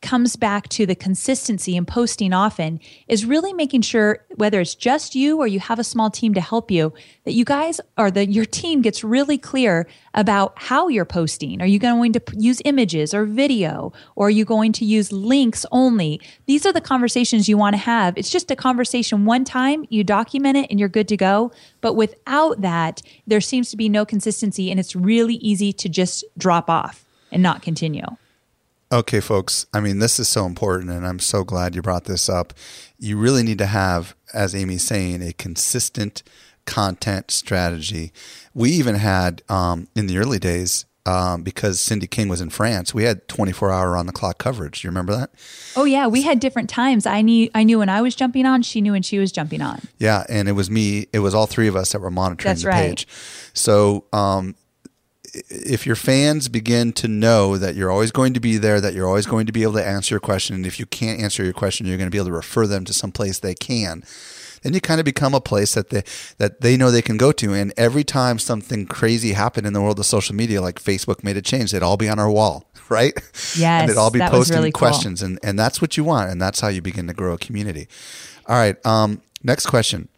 [0.07, 5.16] comes back to the consistency and posting often is really making sure whether it's just
[5.16, 8.29] you or you have a small team to help you that you guys or that
[8.29, 11.61] your team gets really clear about how you're posting.
[11.61, 13.92] Are you going to use images or video?
[14.14, 16.21] Or are you going to use links only?
[16.47, 18.16] These are the conversations you want to have.
[18.16, 19.25] It's just a conversation.
[19.25, 21.51] One time you document it and you're good to go.
[21.81, 26.25] But without that there seems to be no consistency and it's really easy to just
[26.38, 28.07] drop off and not continue
[28.92, 29.66] Okay, folks.
[29.75, 32.55] I mean, this is so important, and I'm so glad you brought this up.
[32.99, 36.22] You really need to have, as Amy's saying, a consistent
[36.66, 38.12] content strategy.
[38.55, 42.92] We even had um, in the early days, um, because Cindy King was in France,
[42.92, 44.83] we had 24 hour on the clock coverage.
[44.83, 45.31] Do you remember that?
[45.77, 47.07] Oh yeah, we had different times.
[47.07, 49.62] I knew I knew when I was jumping on, she knew when she was jumping
[49.62, 49.81] on.
[49.99, 51.07] Yeah, and it was me.
[51.12, 52.88] It was all three of us that were monitoring That's the right.
[52.88, 53.09] page.
[53.53, 54.57] So um,
[55.49, 59.09] if your fans begin to know that you're always going to be there, that you're
[59.09, 61.53] always going to be able to answer your question, and if you can't answer your
[61.53, 64.03] question, you're going to be able to refer them to some place they can.
[64.62, 66.03] Then you kind of become a place that they
[66.38, 67.55] that they know they can go to.
[67.55, 71.37] And every time something crazy happened in the world of social media, like Facebook made
[71.37, 73.12] a change, they'd all be on our wall, right?
[73.57, 74.79] Yes, and they'd all be posting really cool.
[74.79, 77.38] questions, and and that's what you want, and that's how you begin to grow a
[77.38, 77.87] community.
[78.46, 80.09] All right, um, next question.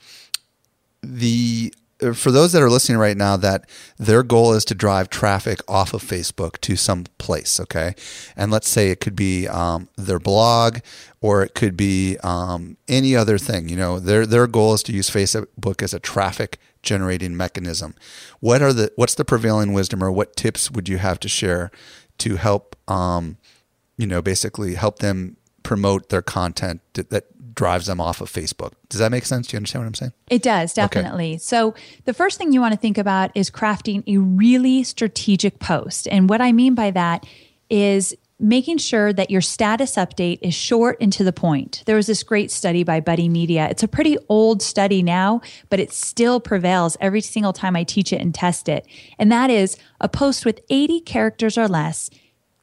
[1.02, 1.72] The
[2.14, 5.92] for those that are listening right now that their goal is to drive traffic off
[5.94, 7.94] of Facebook to some place, okay?
[8.36, 10.78] And let's say it could be um, their blog
[11.20, 13.68] or it could be um, any other thing.
[13.68, 17.94] You know, their their goal is to use Facebook as a traffic generating mechanism.
[18.40, 21.70] What are the what's the prevailing wisdom or what tips would you have to share
[22.18, 23.36] to help um,
[23.98, 25.36] you know, basically help them
[25.68, 28.74] promote their content that, drives them off of Facebook.
[28.88, 29.48] Does that make sense?
[29.48, 30.12] Do you understand what I'm saying?
[30.30, 31.38] It does, definitely.
[31.38, 36.06] So, the first thing you want to think about is crafting a really strategic post.
[36.06, 37.26] And what I mean by that
[37.68, 41.82] is making sure that your status update is short and to the point.
[41.84, 43.66] There was this great study by Buddy Media.
[43.68, 48.12] It's a pretty old study now, but it still prevails every single time I teach
[48.12, 48.86] it and test it.
[49.18, 52.08] And that is a post with 80 characters or less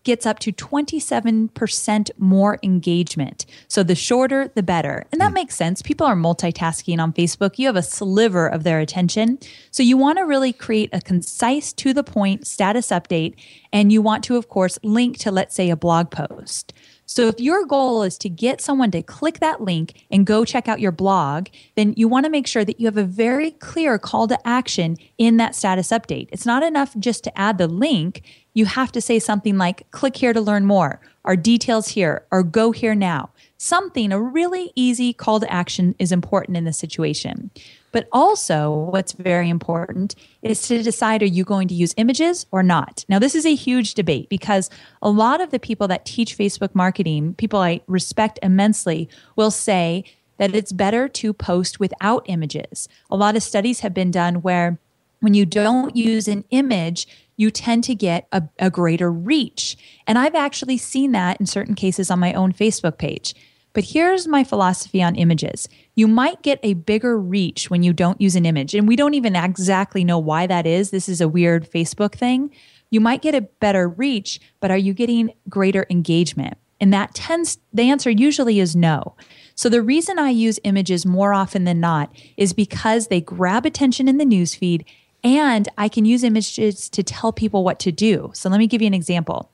[0.05, 3.45] gets up to 27% more engagement.
[3.67, 5.05] So the shorter, the better.
[5.11, 5.35] And that mm.
[5.35, 5.81] makes sense.
[5.81, 7.59] People are multitasking on Facebook.
[7.59, 9.39] You have a sliver of their attention.
[9.71, 13.35] So you want to really create a concise, to the point status update.
[13.73, 16.73] And you want to, of course, link to, let's say, a blog post.
[17.05, 20.67] So if your goal is to get someone to click that link and go check
[20.67, 23.99] out your blog, then you want to make sure that you have a very clear
[23.99, 26.29] call to action in that status update.
[26.31, 28.23] It's not enough just to add the link.
[28.53, 32.41] You have to say something like click here to learn more, our details here, or
[32.41, 33.29] go here now.
[33.57, 37.51] Something, a really easy call to action is important in this situation.
[37.95, 42.61] But also, what's very important is to decide are you going to use images or
[42.61, 43.05] not?
[43.07, 44.69] Now, this is a huge debate because
[45.01, 50.03] a lot of the people that teach Facebook marketing, people I respect immensely, will say
[50.39, 52.89] that it's better to post without images.
[53.09, 54.77] A lot of studies have been done where
[55.21, 59.77] when you don't use an image, you tend to get a, a greater reach.
[60.05, 63.33] And I've actually seen that in certain cases on my own Facebook page.
[63.71, 65.69] But here's my philosophy on images.
[65.95, 68.75] You might get a bigger reach when you don't use an image.
[68.75, 70.91] And we don't even exactly know why that is.
[70.91, 72.51] This is a weird Facebook thing.
[72.89, 76.57] You might get a better reach, but are you getting greater engagement?
[76.81, 79.15] And that tends, the answer usually is no.
[79.55, 84.09] So the reason I use images more often than not is because they grab attention
[84.09, 84.85] in the newsfeed
[85.23, 88.31] and I can use images to tell people what to do.
[88.33, 89.51] So let me give you an example.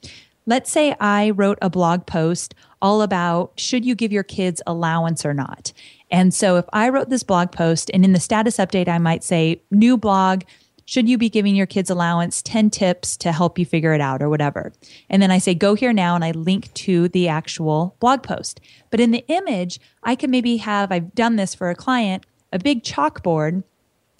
[0.47, 5.23] Let's say I wrote a blog post all about should you give your kids allowance
[5.23, 5.71] or not.
[6.12, 9.24] And so if I wrote this blog post and in the status update, I might
[9.24, 10.43] say, new blog,
[10.86, 12.41] should you be giving your kids allowance?
[12.41, 14.74] 10 tips to help you figure it out or whatever.
[15.10, 18.60] And then i say go here now and i link to the actual blog post.
[18.89, 22.60] But in the image i can maybe have i've done this for a client a
[22.60, 23.63] big chalkboard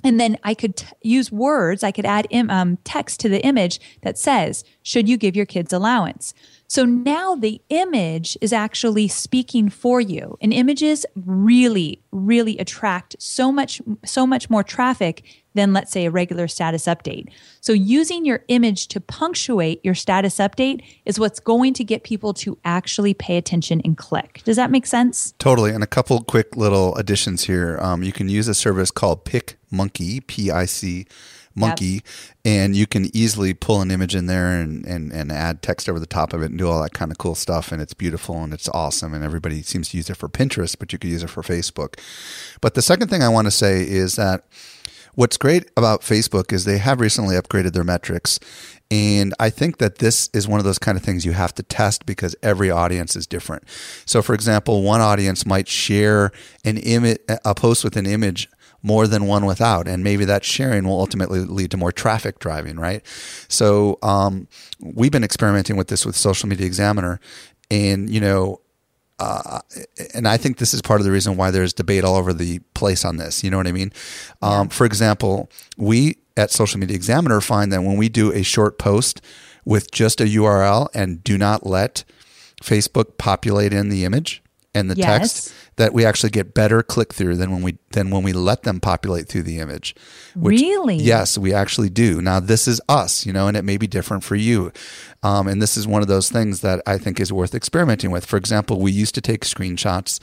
[0.04, 3.43] and then I could t- use words, I could add Im- um, text to the
[3.45, 6.34] image that says, Should you give your kids allowance?
[6.71, 10.38] So now the image is actually speaking for you.
[10.39, 16.12] And images really, really attract so much, so much more traffic than let's say a
[16.12, 17.27] regular status update.
[17.60, 22.34] So using your image to punctuate your status update is what's going to get people
[22.36, 24.39] to actually pay attention and click.
[24.45, 25.34] Does that make sense?
[25.39, 25.71] Totally.
[25.71, 27.79] And a couple quick little additions here.
[27.81, 31.05] Um, you can use a service called Pick Monkey, P I C
[31.56, 32.04] Monkey, yep.
[32.46, 36.00] and you can easily pull an image in there and, and, and add text over
[36.00, 37.72] the top of it and do all that kind of cool stuff.
[37.72, 39.14] And it's beautiful and it's awesome.
[39.14, 42.00] And everybody seems to use it for Pinterest, but you could use it for Facebook.
[42.62, 44.46] But the second thing I want to say is that
[45.14, 48.40] What's great about Facebook is they have recently upgraded their metrics.
[48.90, 51.64] And I think that this is one of those kind of things you have to
[51.64, 53.64] test because every audience is different.
[54.06, 56.32] So, for example, one audience might share
[56.64, 58.50] an image, a post with an image
[58.84, 59.88] more than one without.
[59.88, 63.06] And maybe that sharing will ultimately lead to more traffic driving, right?
[63.48, 64.48] So, um,
[64.80, 67.20] we've been experimenting with this with Social Media Examiner.
[67.70, 68.62] And, you know,
[69.20, 69.60] uh,
[70.15, 72.60] and I think this is part of the reason why there's debate all over the
[72.74, 73.44] place on this.
[73.44, 73.94] You know what I mean?
[74.41, 78.80] Um, for example, we at Social Media Examiner find that when we do a short
[78.80, 79.22] post
[79.63, 82.04] with just a URL and do not let
[82.63, 84.41] Facebook populate in the image
[84.74, 85.08] and the yes.
[85.08, 88.63] text, that we actually get better click through than when we than when we let
[88.63, 89.95] them populate through the image.
[90.36, 90.97] Which, really?
[90.97, 92.21] Yes, we actually do.
[92.21, 94.71] Now this is us, you know, and it may be different for you.
[95.23, 98.25] Um, and this is one of those things that I think is worth experimenting with.
[98.25, 100.19] For example, we used to take screenshots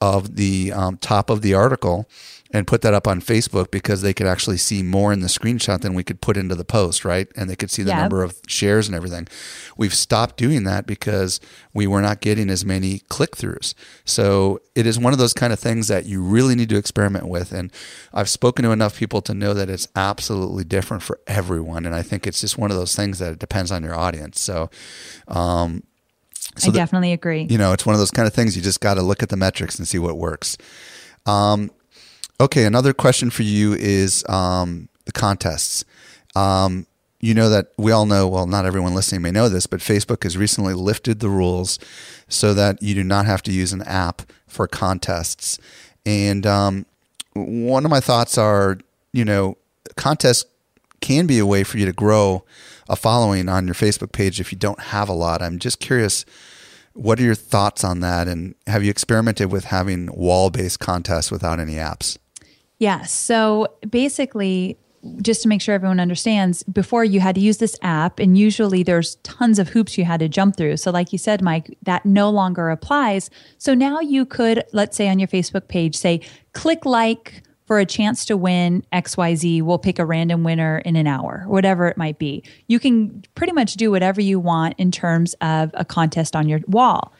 [0.00, 2.08] of the um, top of the article
[2.50, 5.82] and put that up on Facebook because they could actually see more in the screenshot
[5.82, 7.28] than we could put into the post, right?
[7.36, 7.98] And they could see the Yep.
[8.00, 9.28] number of shares and everything.
[9.76, 11.40] We've stopped doing that because
[11.74, 13.74] we were not getting as many click throughs.
[14.06, 17.28] So it is one of those kind of things that you really need to experiment
[17.28, 17.52] with.
[17.52, 17.70] And
[18.14, 21.84] I've spoken to enough people to know that it's absolutely different for everyone.
[21.84, 24.40] And I think it's just one of those things that it depends on your audience.
[24.40, 24.70] So,
[25.28, 25.82] um,
[26.56, 27.46] so I definitely agree.
[27.50, 29.28] you know, it's one of those kind of things you just got to look at
[29.28, 30.56] the metrics and see what works.
[31.26, 31.70] Um,
[32.40, 35.84] okay, another question for you is um, the contests.
[36.36, 36.86] Um,
[37.20, 40.22] you know that we all know, well, not everyone listening may know this, but Facebook
[40.22, 41.78] has recently lifted the rules
[42.28, 45.58] so that you do not have to use an app for contests.
[46.06, 46.86] And um,
[47.34, 48.78] one of my thoughts are,
[49.12, 49.56] you know,
[49.96, 50.44] contests
[51.00, 52.44] can be a way for you to grow
[52.88, 55.42] a following on your Facebook page if you don't have a lot.
[55.42, 56.24] I'm just curious,
[56.94, 58.28] what are your thoughts on that?
[58.28, 62.16] And have you experimented with having wall based contests without any apps?
[62.78, 63.02] Yeah.
[63.02, 64.78] So basically,
[65.22, 68.82] just to make sure everyone understands, before you had to use this app, and usually
[68.82, 70.76] there's tons of hoops you had to jump through.
[70.76, 73.30] So, like you said, Mike, that no longer applies.
[73.58, 76.20] So now you could, let's say on your Facebook page, say,
[76.52, 79.62] click like for a chance to win XYZ.
[79.62, 82.42] We'll pick a random winner in an hour, whatever it might be.
[82.66, 86.60] You can pretty much do whatever you want in terms of a contest on your
[86.66, 87.12] wall.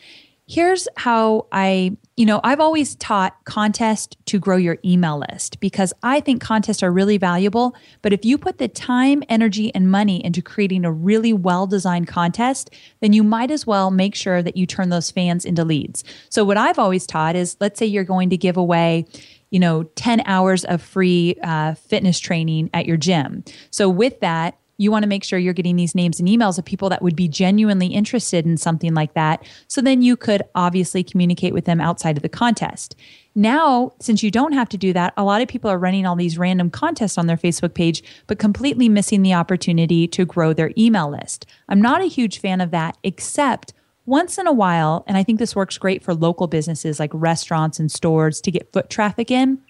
[0.46, 5.92] Here's how I, you know, I've always taught contest to grow your email list because
[6.02, 7.76] I think contests are really valuable.
[8.02, 12.08] But if you put the time, energy, and money into creating a really well designed
[12.08, 16.02] contest, then you might as well make sure that you turn those fans into leads.
[16.28, 19.06] So, what I've always taught is let's say you're going to give away,
[19.50, 23.44] you know, 10 hours of free uh, fitness training at your gym.
[23.70, 26.64] So, with that, you want to make sure you're getting these names and emails of
[26.64, 29.44] people that would be genuinely interested in something like that.
[29.66, 32.94] So then you could obviously communicate with them outside of the contest.
[33.34, 36.16] Now, since you don't have to do that, a lot of people are running all
[36.16, 40.72] these random contests on their Facebook page, but completely missing the opportunity to grow their
[40.78, 41.46] email list.
[41.68, 43.74] I'm not a huge fan of that, except
[44.06, 47.78] once in a while, and I think this works great for local businesses like restaurants
[47.78, 49.60] and stores to get foot traffic in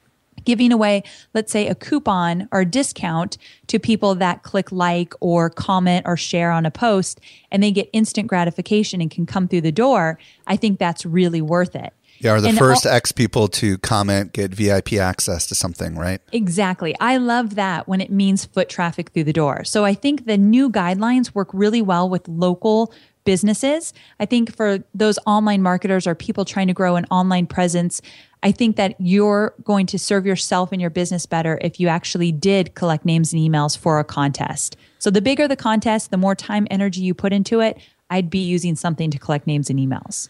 [0.45, 1.03] giving away,
[1.35, 6.17] let's say, a coupon or a discount to people that click like or comment or
[6.17, 7.21] share on a post
[7.51, 11.41] and they get instant gratification and can come through the door, I think that's really
[11.41, 11.93] worth it.
[12.21, 15.97] Yeah, are the And first al- X people to comment get VIP access to something,
[15.97, 16.21] right?
[16.33, 16.95] Exactly.
[17.01, 19.65] I love that when it means foot traffic through the door.
[19.65, 22.93] So I think the new guidelines work really well with local
[23.25, 23.93] businesses.
[24.19, 28.01] I think for those online marketers or people trying to grow an online presence,
[28.43, 32.33] I think that you're going to serve yourself and your business better if you actually
[32.33, 34.77] did collect names and emails for a contest.
[34.99, 37.79] So the bigger the contest, the more time, energy you put into it,
[38.11, 40.29] I'd be using something to collect names and emails.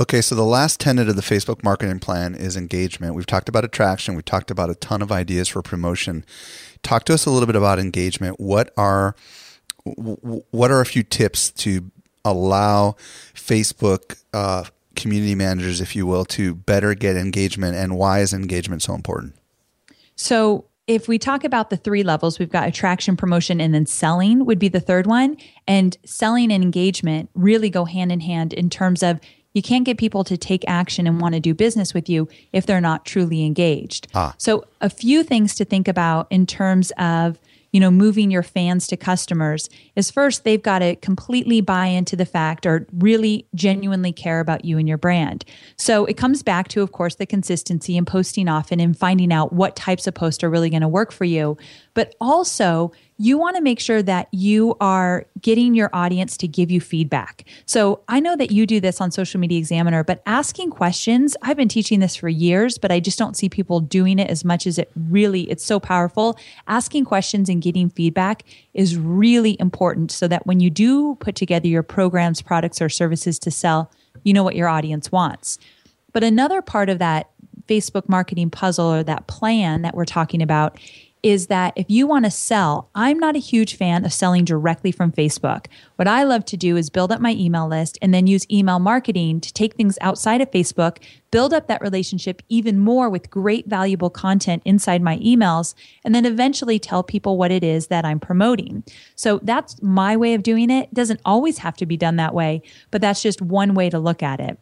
[0.00, 3.14] Okay, so the last tenet of the Facebook marketing plan is engagement.
[3.14, 6.24] We've talked about attraction, we've talked about a ton of ideas for promotion.
[6.82, 8.40] Talk to us a little bit about engagement.
[8.40, 9.14] What are
[9.84, 11.90] what are a few tips to
[12.24, 12.96] allow
[13.34, 14.64] Facebook uh,
[14.94, 19.34] community managers, if you will, to better get engagement, and why is engagement so important?
[20.16, 24.44] So if we talk about the three levels, we've got attraction, promotion, and then selling
[24.44, 25.36] would be the third one.
[25.66, 29.18] And selling and engagement really go hand in hand in terms of
[29.54, 32.66] you can't get people to take action and want to do business with you if
[32.66, 34.08] they're not truly engaged.
[34.14, 34.34] Ah.
[34.36, 37.38] So a few things to think about in terms of
[37.74, 42.14] you know moving your fans to customers is first they've got to completely buy into
[42.14, 45.44] the fact or really genuinely care about you and your brand.
[45.76, 49.52] So it comes back to of course the consistency and posting often and finding out
[49.52, 51.56] what types of posts are really going to work for you
[51.94, 56.70] but also you want to make sure that you are getting your audience to give
[56.70, 57.44] you feedback.
[57.64, 61.56] So I know that you do this on Social Media Examiner, but asking questions, I've
[61.56, 64.66] been teaching this for years, but I just don't see people doing it as much
[64.66, 66.36] as it really, it's so powerful.
[66.66, 68.42] Asking questions and getting feedback
[68.74, 73.38] is really important so that when you do put together your programs, products, or services
[73.38, 73.92] to sell,
[74.24, 75.58] you know what your audience wants.
[76.12, 77.30] But another part of that
[77.68, 80.78] Facebook marketing puzzle or that plan that we're talking about
[81.24, 84.92] is that if you want to sell, I'm not a huge fan of selling directly
[84.92, 85.66] from Facebook.
[85.96, 88.78] What I love to do is build up my email list and then use email
[88.78, 90.98] marketing to take things outside of Facebook,
[91.30, 96.26] build up that relationship even more with great valuable content inside my emails, and then
[96.26, 98.84] eventually tell people what it is that I'm promoting.
[99.16, 100.84] So that's my way of doing it.
[100.84, 102.60] It doesn't always have to be done that way,
[102.90, 104.58] but that's just one way to look at it.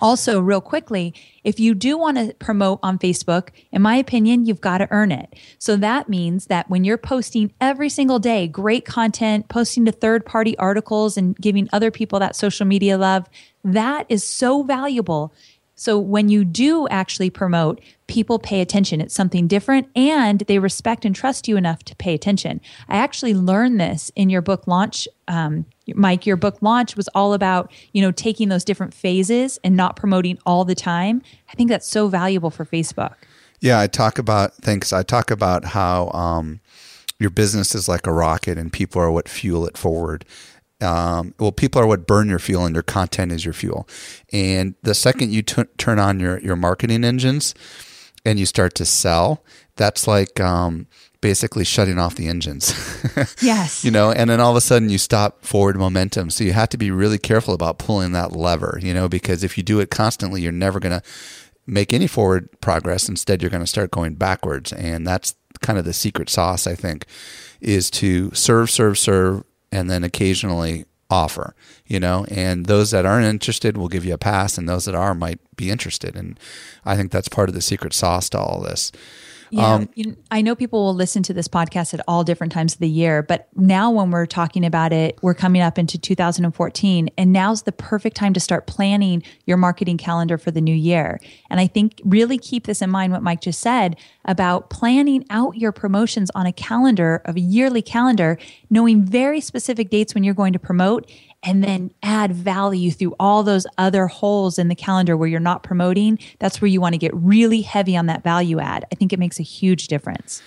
[0.00, 4.60] Also, real quickly, if you do want to promote on Facebook, in my opinion, you've
[4.60, 5.34] got to earn it.
[5.58, 10.24] So that means that when you're posting every single day great content, posting to third
[10.24, 13.28] party articles and giving other people that social media love,
[13.64, 15.32] that is so valuable.
[15.80, 19.00] So when you do actually promote, people pay attention.
[19.00, 22.60] It's something different and they respect and trust you enough to pay attention.
[22.90, 25.08] I actually learned this in your book launch.
[25.26, 25.64] Um,
[25.94, 29.96] Mike, your book launch was all about, you know, taking those different phases and not
[29.96, 31.22] promoting all the time.
[31.48, 33.14] I think that's so valuable for Facebook.
[33.60, 34.92] Yeah, I talk about thanks.
[34.92, 36.60] I talk about how um,
[37.18, 40.26] your business is like a rocket, and people are what fuel it forward.
[40.82, 43.88] Um, well, people are what burn your fuel, and your content is your fuel.
[44.32, 47.54] And the second you t- turn on your your marketing engines
[48.24, 49.44] and you start to sell,
[49.76, 50.86] that's like um,
[51.20, 52.74] basically shutting off the engines.
[53.42, 53.84] yes.
[53.84, 56.30] You know, and then all of a sudden you stop forward momentum.
[56.30, 59.56] So you have to be really careful about pulling that lever, you know, because if
[59.56, 61.06] you do it constantly, you're never going to
[61.66, 63.08] make any forward progress.
[63.08, 64.72] Instead, you're going to start going backwards.
[64.72, 67.06] And that's kind of the secret sauce, I think,
[67.60, 71.54] is to serve, serve, serve, and then occasionally offer,
[71.86, 74.94] you know, and those that aren't interested will give you a pass and those that
[74.94, 76.14] are might be interested.
[76.14, 76.38] And
[76.84, 78.92] I think that's part of the secret sauce to all this.
[79.50, 82.52] Yeah, um, you know, I know people will listen to this podcast at all different
[82.52, 85.98] times of the year, but now when we're talking about it, we're coming up into
[85.98, 90.74] 2014, and now's the perfect time to start planning your marketing calendar for the new
[90.74, 91.20] year.
[91.50, 95.56] And I think really keep this in mind what Mike just said about planning out
[95.56, 98.38] your promotions on a calendar of a yearly calendar,
[98.68, 101.10] knowing very specific dates when you're going to promote
[101.42, 105.62] and then add value through all those other holes in the calendar where you're not
[105.62, 108.84] promoting, that's where you want to get really heavy on that value add.
[108.92, 110.42] I think it makes a huge difference.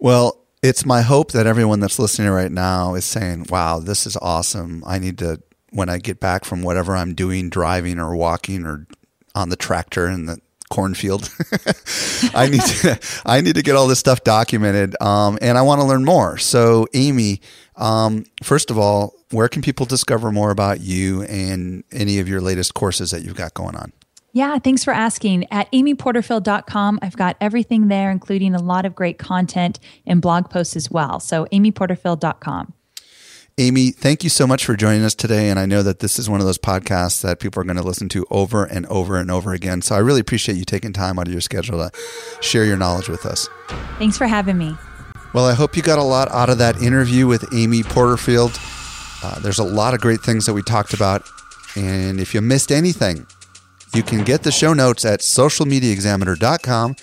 [0.00, 4.16] Well, it's my hope that everyone that's listening right now is saying, wow, this is
[4.16, 4.82] awesome.
[4.86, 8.86] I need to, when I get back from whatever I'm doing, driving or walking or
[9.34, 10.38] on the tractor in the
[10.70, 11.30] cornfield.
[12.34, 15.80] I need to, I need to get all this stuff documented, um, and I want
[15.80, 16.38] to learn more.
[16.38, 17.40] So, Amy,
[17.76, 22.40] um, first of all, where can people discover more about you and any of your
[22.40, 23.92] latest courses that you've got going on?
[24.32, 25.46] Yeah, thanks for asking.
[25.52, 30.74] At amyporterfield.com, I've got everything there, including a lot of great content and blog posts
[30.74, 31.20] as well.
[31.20, 32.72] So, amyporterfield.com.
[33.56, 35.48] Amy, thank you so much for joining us today.
[35.48, 37.84] And I know that this is one of those podcasts that people are going to
[37.84, 39.80] listen to over and over and over again.
[39.80, 41.96] So I really appreciate you taking time out of your schedule to
[42.40, 43.48] share your knowledge with us.
[43.98, 44.76] Thanks for having me.
[45.32, 48.58] Well, I hope you got a lot out of that interview with Amy Porterfield.
[49.24, 51.26] Uh, there's a lot of great things that we talked about.
[51.76, 53.26] And if you missed anything,
[53.94, 56.96] you can get the show notes at socialmediaexaminer.com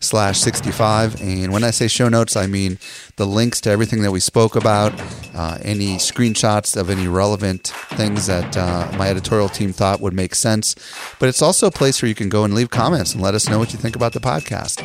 [0.00, 1.22] slash 65.
[1.22, 2.78] And when I say show notes, I mean
[3.14, 4.92] the links to everything that we spoke about,
[5.36, 10.34] uh, any screenshots of any relevant things that uh, my editorial team thought would make
[10.34, 10.74] sense.
[11.20, 13.48] But it's also a place where you can go and leave comments and let us
[13.48, 14.82] know what you think about the podcast.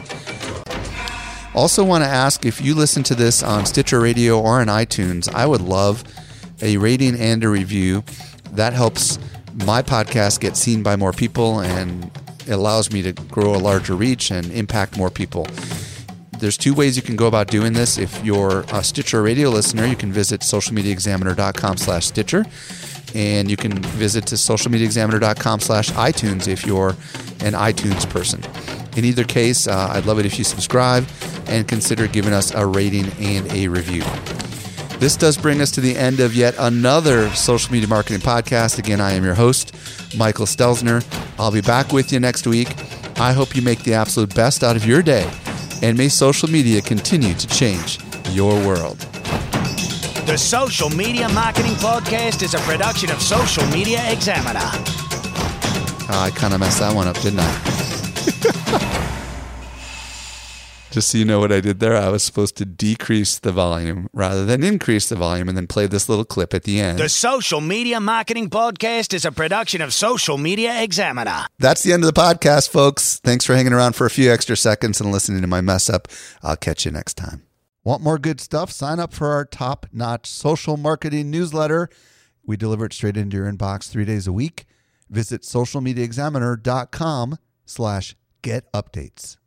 [1.55, 5.33] Also, want to ask if you listen to this on Stitcher Radio or on iTunes,
[5.33, 6.03] I would love
[6.63, 8.03] a rating and a review.
[8.53, 9.19] That helps
[9.65, 12.09] my podcast get seen by more people and
[12.49, 15.47] allows me to grow a larger reach and impact more people.
[16.39, 17.97] There's two ways you can go about doing this.
[17.97, 22.45] If you're a Stitcher radio listener, you can visit socialmediaexaminer.com slash Stitcher.
[23.15, 26.89] And you can visit to socialmediaexaminer.com slash iTunes if you're
[27.39, 28.41] an iTunes person.
[28.97, 31.07] In either case, uh, I'd love it if you subscribe
[31.47, 34.03] and consider giving us a rating and a review.
[35.03, 38.79] This does bring us to the end of yet another social media marketing podcast.
[38.79, 39.75] Again, I am your host,
[40.15, 41.03] Michael Stelzner.
[41.37, 42.69] I'll be back with you next week.
[43.19, 45.29] I hope you make the absolute best out of your day,
[45.81, 47.99] and may social media continue to change
[48.29, 48.97] your world.
[50.25, 54.61] The Social Media Marketing Podcast is a production of Social Media Examiner.
[54.63, 58.89] Uh, I kind of messed that one up, didn't I?
[60.93, 64.09] Just so you know what I did there, I was supposed to decrease the volume
[64.13, 66.99] rather than increase the volume and then play this little clip at the end.
[66.99, 71.47] The Social Media Marketing Podcast is a production of Social Media Examiner.
[71.57, 73.17] That's the end of the podcast, folks.
[73.23, 76.07] Thanks for hanging around for a few extra seconds and listening to my mess up.
[76.43, 77.41] I'll catch you next time.
[77.83, 78.69] Want more good stuff?
[78.69, 81.89] Sign up for our top notch social marketing newsletter.
[82.45, 84.65] We deliver it straight into your inbox three days a week.
[85.09, 89.37] Visit socialmediaexaminer.com slash get updates.